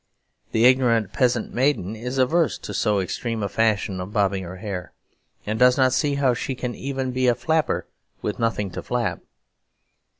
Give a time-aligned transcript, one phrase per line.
[0.51, 4.93] The ignorant peasant maiden is averse to so extreme a fashion of bobbing her hair;
[5.45, 7.85] and does not see how she can even be a flapper
[8.19, 9.19] with nothing to flap.